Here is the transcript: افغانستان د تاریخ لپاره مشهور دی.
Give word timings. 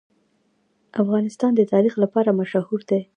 افغانستان 1.03 1.51
د 1.55 1.61
تاریخ 1.73 1.93
لپاره 2.03 2.35
مشهور 2.39 2.81
دی. 2.89 3.01